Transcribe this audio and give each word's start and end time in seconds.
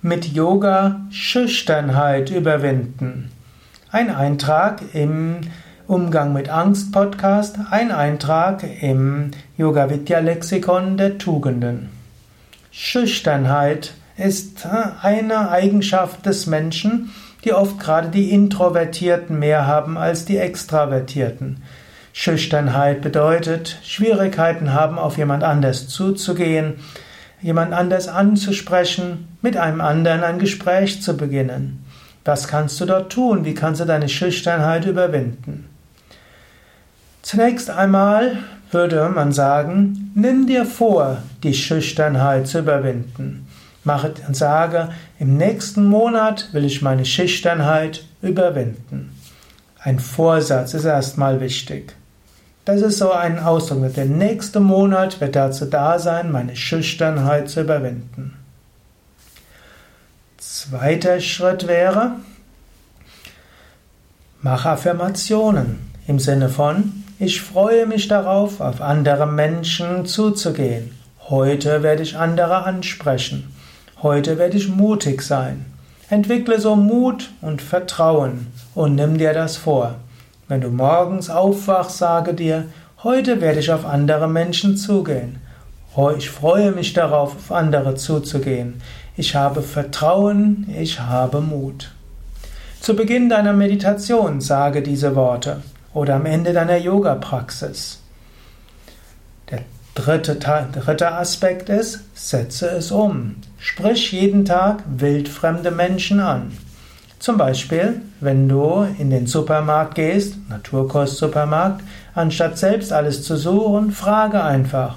Mit 0.00 0.26
Yoga 0.26 1.00
Schüchternheit 1.10 2.30
überwinden. 2.30 3.32
Ein 3.90 4.14
Eintrag 4.14 4.80
im 4.94 5.40
Umgang 5.88 6.32
mit 6.32 6.48
Angst 6.50 6.92
Podcast, 6.92 7.56
ein 7.72 7.90
Eintrag 7.90 8.62
im 8.80 9.32
Yoga 9.56 9.90
Vidya 9.90 10.20
Lexikon 10.20 10.98
der 10.98 11.18
Tugenden. 11.18 11.88
Schüchternheit 12.70 13.94
ist 14.16 14.66
äh, 14.66 14.68
eine 15.02 15.50
Eigenschaft 15.50 16.24
des 16.26 16.46
Menschen, 16.46 17.10
die 17.44 17.52
oft 17.52 17.80
gerade 17.80 18.10
die 18.10 18.30
Introvertierten 18.30 19.36
mehr 19.36 19.66
haben 19.66 19.98
als 19.98 20.24
die 20.24 20.36
Extravertierten. 20.36 21.60
Schüchternheit 22.12 23.00
bedeutet, 23.00 23.80
Schwierigkeiten 23.82 24.72
haben, 24.72 24.96
auf 24.96 25.18
jemand 25.18 25.42
anders 25.42 25.88
zuzugehen, 25.88 26.74
jemand 27.40 27.72
anders 27.72 28.08
anzusprechen, 28.08 29.28
mit 29.42 29.56
einem 29.56 29.80
anderen 29.80 30.22
ein 30.22 30.38
Gespräch 30.38 31.02
zu 31.02 31.16
beginnen. 31.16 31.84
Was 32.24 32.48
kannst 32.48 32.80
du 32.80 32.84
dort 32.84 33.12
tun? 33.12 33.44
Wie 33.44 33.54
kannst 33.54 33.80
du 33.80 33.84
deine 33.84 34.08
Schüchternheit 34.08 34.84
überwinden? 34.84 35.68
Zunächst 37.22 37.70
einmal 37.70 38.38
würde 38.70 39.08
man 39.08 39.32
sagen, 39.32 40.12
nimm 40.14 40.46
dir 40.46 40.66
vor, 40.66 41.18
die 41.42 41.54
Schüchternheit 41.54 42.46
zu 42.46 42.58
überwinden. 42.58 43.46
Mache 43.84 44.12
und 44.26 44.36
sage, 44.36 44.90
im 45.18 45.36
nächsten 45.36 45.86
Monat 45.86 46.52
will 46.52 46.64
ich 46.64 46.82
meine 46.82 47.06
Schüchternheit 47.06 48.04
überwinden. 48.20 49.14
Ein 49.78 49.98
Vorsatz 49.98 50.74
ist 50.74 50.84
erstmal 50.84 51.40
wichtig. 51.40 51.94
Das 52.68 52.82
ist 52.82 52.98
so 52.98 53.12
ein 53.12 53.38
Ausdruck. 53.38 53.94
Der 53.94 54.04
nächste 54.04 54.60
Monat 54.60 55.22
wird 55.22 55.36
dazu 55.36 55.64
da 55.64 55.98
sein, 55.98 56.30
meine 56.30 56.54
Schüchternheit 56.54 57.48
zu 57.48 57.62
überwinden. 57.62 58.36
Zweiter 60.36 61.18
Schritt 61.18 61.66
wäre, 61.66 62.16
mach 64.42 64.66
Affirmationen 64.66 65.78
im 66.06 66.18
Sinne 66.18 66.50
von, 66.50 67.04
ich 67.18 67.40
freue 67.40 67.86
mich 67.86 68.06
darauf, 68.06 68.60
auf 68.60 68.82
andere 68.82 69.26
Menschen 69.26 70.04
zuzugehen. 70.04 70.90
Heute 71.30 71.82
werde 71.82 72.02
ich 72.02 72.18
andere 72.18 72.64
ansprechen. 72.64 73.50
Heute 74.02 74.36
werde 74.36 74.58
ich 74.58 74.68
mutig 74.68 75.22
sein. 75.22 75.64
Entwickle 76.10 76.60
so 76.60 76.76
Mut 76.76 77.30
und 77.40 77.62
Vertrauen 77.62 78.48
und 78.74 78.94
nimm 78.94 79.16
dir 79.16 79.32
das 79.32 79.56
vor. 79.56 79.94
Wenn 80.48 80.62
du 80.62 80.70
morgens 80.70 81.28
aufwachst, 81.28 81.98
sage 81.98 82.32
dir, 82.32 82.64
heute 83.04 83.42
werde 83.42 83.60
ich 83.60 83.70
auf 83.70 83.84
andere 83.84 84.28
Menschen 84.28 84.78
zugehen. 84.78 85.40
Ich 86.16 86.30
freue 86.30 86.72
mich 86.72 86.94
darauf, 86.94 87.36
auf 87.36 87.52
andere 87.52 87.96
zuzugehen. 87.96 88.80
Ich 89.16 89.34
habe 89.34 89.62
Vertrauen, 89.62 90.72
ich 90.78 91.00
habe 91.00 91.42
Mut. 91.42 91.90
Zu 92.80 92.96
Beginn 92.96 93.28
deiner 93.28 93.52
Meditation 93.52 94.40
sage 94.40 94.80
diese 94.80 95.14
Worte 95.14 95.62
oder 95.92 96.14
am 96.14 96.24
Ende 96.24 96.54
deiner 96.54 96.78
Yoga-Praxis. 96.78 98.00
Der 99.50 99.60
dritte, 99.94 100.36
dritte 100.36 101.12
Aspekt 101.12 101.68
ist, 101.68 102.04
setze 102.14 102.70
es 102.70 102.90
um. 102.90 103.36
Sprich 103.58 104.12
jeden 104.12 104.46
Tag 104.46 104.82
wildfremde 104.86 105.72
Menschen 105.72 106.20
an. 106.20 106.52
Zum 107.18 107.36
Beispiel, 107.36 108.00
wenn 108.20 108.48
du 108.48 108.86
in 108.98 109.10
den 109.10 109.26
Supermarkt 109.26 109.96
gehst, 109.96 110.36
Naturkost-Supermarkt, 110.48 111.82
anstatt 112.14 112.58
selbst 112.58 112.92
alles 112.92 113.24
zu 113.24 113.36
suchen, 113.36 113.90
frage 113.90 114.42
einfach, 114.42 114.96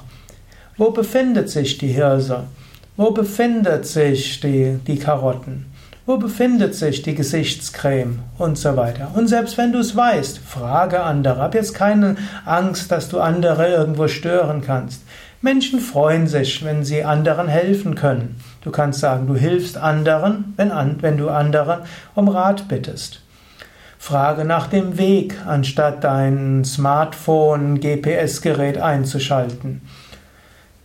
wo 0.77 0.91
befindet 0.91 1.49
sich 1.49 1.77
die 1.77 1.87
Hirse? 1.87 2.43
Wo 2.95 3.11
befindet 3.11 3.87
sich 3.87 4.39
die, 4.39 4.79
die 4.85 4.97
Karotten? 4.97 5.65
Wo 6.05 6.17
befindet 6.17 6.75
sich 6.75 7.01
die 7.01 7.15
Gesichtscreme? 7.15 8.19
Und 8.37 8.57
so 8.57 8.75
weiter. 8.75 9.11
Und 9.15 9.27
selbst 9.27 9.57
wenn 9.57 9.71
du 9.71 9.79
es 9.79 9.95
weißt, 9.95 10.39
frage 10.39 11.01
andere. 11.01 11.41
Hab 11.41 11.55
jetzt 11.55 11.73
keine 11.73 12.17
Angst, 12.45 12.91
dass 12.91 13.09
du 13.09 13.19
andere 13.19 13.67
irgendwo 13.69 14.07
stören 14.07 14.61
kannst. 14.61 15.01
Menschen 15.41 15.79
freuen 15.79 16.27
sich, 16.27 16.63
wenn 16.63 16.83
sie 16.83 17.03
anderen 17.03 17.47
helfen 17.47 17.95
können. 17.95 18.35
Du 18.63 18.71
kannst 18.71 18.99
sagen, 18.99 19.27
du 19.27 19.35
hilfst 19.35 19.77
anderen, 19.77 20.53
wenn, 20.57 20.71
wenn 21.01 21.17
du 21.17 21.29
anderen 21.29 21.81
um 22.15 22.27
Rat 22.27 22.67
bittest. 22.67 23.21
Frage 23.97 24.45
nach 24.45 24.67
dem 24.67 24.97
Weg, 24.97 25.35
anstatt 25.45 26.03
dein 26.03 26.63
Smartphone, 26.65 27.79
GPS-Gerät 27.79 28.79
einzuschalten. 28.79 29.81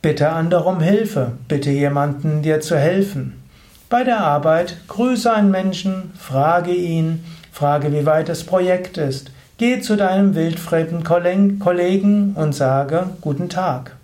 Bitte 0.02 0.30
andere 0.30 0.68
um 0.68 0.80
Hilfe, 0.80 1.32
bitte 1.48 1.70
jemanden 1.70 2.42
dir 2.42 2.60
zu 2.60 2.76
helfen. 2.76 3.42
Bei 3.88 4.04
der 4.04 4.20
Arbeit 4.20 4.76
grüße 4.88 5.32
einen 5.32 5.50
Menschen, 5.50 6.12
frage 6.18 6.72
ihn, 6.72 7.24
frage, 7.52 7.92
wie 7.92 8.04
weit 8.04 8.28
das 8.28 8.44
Projekt 8.44 8.98
ist. 8.98 9.30
Geh 9.58 9.80
zu 9.80 9.96
deinem 9.96 10.34
wildfremden 10.34 11.02
Kollegen 11.02 12.34
und 12.34 12.54
sage 12.54 13.10
Guten 13.22 13.48
Tag. 13.48 13.96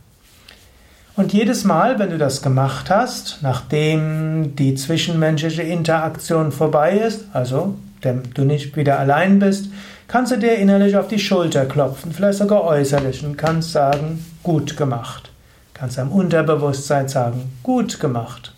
Und 1.23 1.33
jedes 1.33 1.63
Mal, 1.63 2.01
wenn 2.01 2.11
du 2.11 2.19
das 2.19 2.43
gemacht 2.43 2.91
hast, 2.91 3.39
nachdem 3.43 4.57
die 4.57 4.75
zwischenmenschliche 4.75 5.63
Interaktion 5.63 6.51
vorbei 6.51 6.97
ist, 6.99 7.27
also 7.33 7.77
du 8.01 8.43
nicht 8.43 8.75
wieder 8.75 8.99
allein 8.99 9.39
bist, 9.39 9.67
kannst 10.09 10.33
du 10.33 10.37
dir 10.37 10.57
innerlich 10.57 10.97
auf 10.97 11.07
die 11.07 11.21
Schulter 11.21 11.65
klopfen, 11.65 12.11
vielleicht 12.11 12.39
sogar 12.39 12.65
äußerlich 12.65 13.25
und 13.25 13.39
kannst 13.39 13.71
sagen, 13.71 14.27
gut 14.43 14.77
gemacht. 14.77 15.31
Kannst 15.75 15.97
deinem 15.97 16.11
Unterbewusstsein 16.11 17.07
sagen, 17.07 17.53
gut 17.63 18.01
gemacht. 18.01 18.53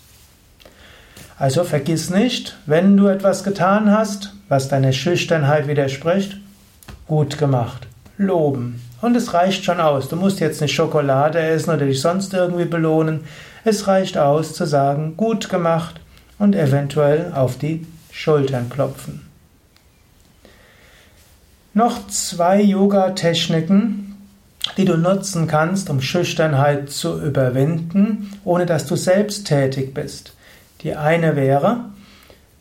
Also 1.39 1.65
vergiss 1.65 2.09
nicht, 2.09 2.57
wenn 2.65 2.97
du 2.97 3.09
etwas 3.09 3.45
getan 3.45 3.91
hast, 3.91 4.33
was 4.49 4.69
deiner 4.69 4.93
Schüchternheit 4.93 5.69
widerspricht, 5.69 6.39
gut 7.07 7.37
gemacht. 7.37 7.87
Loben. 8.17 8.81
Und 9.01 9.17
es 9.17 9.35
reicht 9.35 9.65
schon 9.65 9.81
aus. 9.81 10.09
Du 10.09 10.17
musst 10.17 10.41
jetzt 10.41 10.61
nicht 10.61 10.75
Schokolade 10.75 11.39
essen 11.39 11.71
oder 11.71 11.87
dich 11.87 12.01
sonst 12.01 12.33
irgendwie 12.33 12.65
belohnen. 12.65 13.21
Es 13.65 13.87
reicht 13.87 14.17
aus 14.17 14.55
zu 14.55 14.67
sagen, 14.67 15.17
gut 15.17 15.49
gemacht 15.49 16.01
und 16.39 16.55
eventuell 16.55 17.33
auf 17.35 17.59
die 17.59 17.87
Schultern 18.11 18.71
klopfen. 18.71 19.29
Noch 21.73 22.07
zwei 22.07 22.61
Yoga-Techniken, 22.61 24.17
die 24.77 24.85
du 24.85 24.97
nutzen 24.97 25.47
kannst, 25.47 25.91
um 25.91 26.01
Schüchternheit 26.01 26.91
zu 26.91 27.21
überwinden, 27.21 28.31
ohne 28.45 28.65
dass 28.65 28.87
du 28.87 28.97
selbst 28.97 29.47
tätig 29.47 29.93
bist. 29.93 30.35
Die 30.83 30.95
eine 30.95 31.35
wäre, 31.35 31.87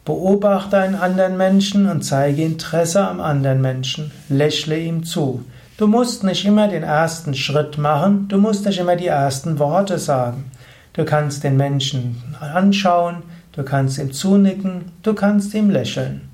beobachte 0.05 0.77
einen 0.77 0.95
anderen 0.95 1.37
Menschen 1.37 1.89
und 1.89 2.03
zeige 2.03 2.43
Interesse 2.43 3.07
am 3.07 3.21
anderen 3.21 3.61
Menschen, 3.61 4.11
lächle 4.29 4.79
ihm 4.79 5.03
zu. 5.03 5.45
Du 5.75 5.87
musst 5.87 6.23
nicht 6.23 6.45
immer 6.45 6.67
den 6.67 6.83
ersten 6.83 7.33
Schritt 7.33 7.79
machen, 7.79 8.27
du 8.27 8.37
musst 8.37 8.63
nicht 8.63 8.77
immer 8.77 8.95
die 8.95 9.07
ersten 9.07 9.57
Worte 9.57 9.97
sagen. 9.97 10.51
Du 10.93 11.03
kannst 11.03 11.43
den 11.43 11.57
Menschen 11.57 12.21
anschauen, 12.39 13.23
du 13.53 13.63
kannst 13.63 13.97
ihm 13.97 14.13
zunicken, 14.13 14.91
du 15.01 15.15
kannst 15.15 15.55
ihm 15.55 15.71
lächeln. 15.71 16.29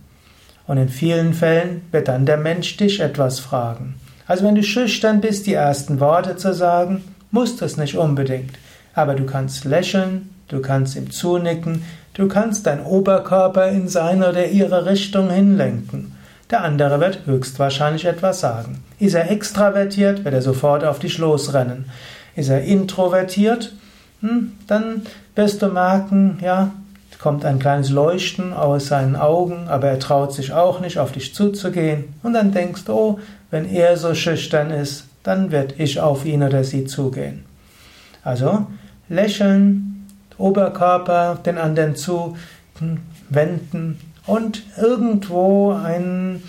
Und 0.67 0.77
in 0.77 0.89
vielen 0.89 1.33
Fällen 1.33 1.83
wird 1.91 2.09
dann 2.09 2.25
der 2.25 2.35
Mensch 2.35 2.75
dich 2.75 2.99
etwas 2.99 3.39
fragen. 3.39 3.95
Also 4.27 4.43
wenn 4.43 4.55
du 4.55 4.63
schüchtern 4.63 5.21
bist, 5.21 5.47
die 5.47 5.53
ersten 5.53 6.01
Worte 6.01 6.35
zu 6.35 6.53
sagen, 6.53 7.01
musst 7.31 7.61
du 7.61 7.65
es 7.65 7.77
nicht 7.77 7.95
unbedingt. 7.95 8.51
Aber 8.93 9.15
du 9.15 9.25
kannst 9.25 9.63
lächeln, 9.63 10.31
du 10.49 10.61
kannst 10.61 10.97
ihm 10.97 11.11
zunicken, 11.11 11.85
du 12.13 12.27
kannst 12.27 12.67
deinen 12.67 12.85
Oberkörper 12.85 13.69
in 13.69 13.87
seine 13.87 14.29
oder 14.29 14.47
ihre 14.47 14.85
Richtung 14.85 15.29
hinlenken. 15.29 16.13
Der 16.51 16.61
andere 16.61 16.99
wird 16.99 17.25
höchstwahrscheinlich 17.25 18.03
etwas 18.03 18.41
sagen. 18.41 18.83
Ist 18.99 19.15
er 19.15 19.31
extravertiert, 19.31 20.25
wird 20.25 20.33
er 20.33 20.41
sofort 20.41 20.83
auf 20.83 20.99
dich 20.99 21.17
losrennen. 21.17 21.85
Ist 22.35 22.49
er 22.49 22.61
introvertiert, 22.61 23.73
hm, 24.21 24.53
dann 24.67 25.03
wirst 25.35 25.61
du 25.61 25.67
merken, 25.67 26.39
ja, 26.41 26.71
kommt 27.19 27.43
ein 27.43 27.59
kleines 27.59 27.89
Leuchten 27.89 28.53
aus 28.53 28.87
seinen 28.87 29.15
Augen, 29.15 29.67
aber 29.67 29.87
er 29.89 29.99
traut 29.99 30.33
sich 30.33 30.53
auch 30.53 30.79
nicht, 30.79 30.99
auf 30.99 31.11
dich 31.11 31.33
zuzugehen. 31.33 32.13
Und 32.23 32.33
dann 32.33 32.51
denkst 32.51 32.85
du, 32.85 32.93
oh, 32.93 33.19
wenn 33.51 33.69
er 33.69 33.97
so 33.97 34.13
schüchtern 34.13 34.71
ist, 34.71 35.05
dann 35.23 35.51
wird 35.51 35.79
ich 35.79 35.99
auf 35.99 36.25
ihn 36.25 36.43
oder 36.43 36.63
sie 36.63 36.85
zugehen. 36.85 37.43
Also 38.23 38.67
lächeln, 39.09 40.07
Oberkörper 40.37 41.39
den 41.45 41.57
anderen 41.57 41.95
zu 41.95 42.37
wenden, 43.29 43.99
und 44.29 44.61
irgendwo 44.77 45.71
ein 45.71 46.43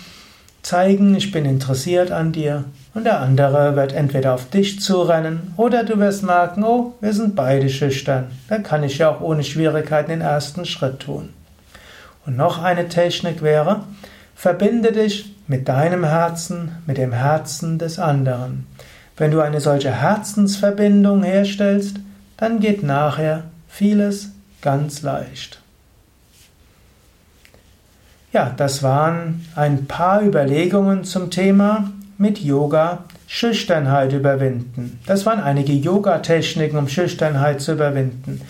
zeigen, 0.71 1.17
ich 1.17 1.33
bin 1.33 1.45
interessiert 1.47 2.13
an 2.13 2.31
dir. 2.31 2.65
Und 2.95 3.05
der 3.05 3.19
andere 3.21 3.75
wird 3.75 3.93
entweder 3.93 4.35
auf 4.35 4.51
dich 4.51 4.81
zurennen 4.81 5.53
oder 5.57 5.83
du 5.83 5.99
wirst 5.99 6.23
merken, 6.23 6.63
oh, 6.63 6.95
wir 7.01 7.13
sind 7.13 7.35
beide 7.35 7.69
schüchtern. 7.69 8.29
Dann 8.49 8.63
kann 8.63 8.85
ich 8.85 8.99
ja 8.99 9.11
auch 9.11 9.21
ohne 9.21 9.43
Schwierigkeiten 9.43 10.11
den 10.11 10.21
ersten 10.21 10.65
Schritt 10.65 11.01
tun. 11.01 11.31
Und 12.25 12.37
noch 12.37 12.63
eine 12.63 12.89
Technik 12.89 13.43
wäre, 13.43 13.81
verbinde 14.37 14.93
dich 14.93 15.35
mit 15.49 15.69
deinem 15.69 16.05
Herzen, 16.05 16.71
mit 16.87 16.99
dem 16.99 17.13
Herzen 17.13 17.79
des 17.81 17.99
anderen. 17.99 18.67
Wenn 19.17 19.33
du 19.33 19.41
eine 19.41 19.61
solche 19.61 19.91
Herzensverbindung 19.91 21.25
herstellst, 21.25 21.97
dann 22.37 22.61
geht 22.61 22.85
nachher 22.85 23.43
vieles 23.69 24.31
ganz 24.63 25.03
leicht. 25.03 25.60
Ja, 28.33 28.55
das 28.57 28.85
waren 28.85 29.45
ein 29.57 29.87
paar 29.87 30.23
Überlegungen 30.23 31.03
zum 31.03 31.31
Thema 31.31 31.91
mit 32.17 32.39
Yoga 32.39 33.05
Schüchternheit 33.27 34.13
überwinden. 34.13 35.01
Das 35.07 35.27
waren 35.27 35.41
einige 35.41 35.73
Yoga-Techniken, 35.73 36.77
um 36.77 36.89
Schüchternheit 36.89 37.61
zu 37.61 37.73
überwinden. 37.73 38.41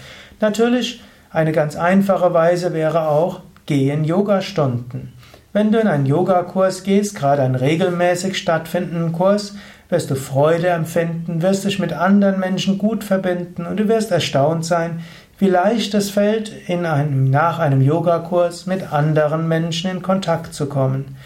Natürlich, 0.41 1.03
eine 1.31 1.53
ganz 1.53 1.77
einfache 1.77 2.35
Weise 2.35 2.75
wäre 2.75 3.09
auch, 3.09 3.41
geh 3.67 3.91
in 3.91 4.05
Yogastunden. 4.05 5.13
Wenn 5.53 5.73
du 5.73 5.79
in 5.79 5.89
einen 5.89 6.07
Yogakurs 6.07 6.83
gehst, 6.83 7.15
gerade 7.15 7.43
einen 7.43 7.55
regelmäßig 7.55 8.37
stattfindenden 8.37 9.13
Kurs, 9.13 9.55
wirst 9.89 10.11
du 10.11 10.15
Freude 10.15 10.69
empfinden, 10.69 11.43
wirst 11.43 11.65
dich 11.65 11.79
mit 11.79 11.93
anderen 11.93 12.39
Menschen 12.39 12.79
gut 12.79 13.03
verbinden 13.03 13.67
und 13.67 13.79
du 13.79 13.89
wirst 13.89 14.11
erstaunt 14.11 14.65
sein, 14.65 15.01
leicht 15.49 15.95
es 15.95 16.11
fällt, 16.11 16.53
in 16.69 16.85
einem, 16.85 17.31
nach 17.31 17.59
einem 17.59 17.81
Yogakurs 17.81 18.67
mit 18.67 18.93
anderen 18.93 19.49
Menschen 19.49 19.91
in 19.91 20.03
Kontakt 20.03 20.53
zu 20.53 20.67
kommen. 20.67 21.17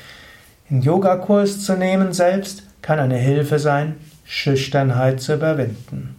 Einen 0.71 0.83
Yogakurs 0.83 1.65
zu 1.65 1.75
nehmen 1.77 2.13
selbst 2.13 2.63
kann 2.81 3.01
eine 3.01 3.17
Hilfe 3.17 3.59
sein, 3.59 3.97
Schüchternheit 4.25 5.21
zu 5.21 5.35
überwinden. 5.35 6.15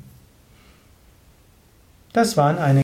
Das 2.12 2.38
waren 2.38 2.58
einige 2.58 2.74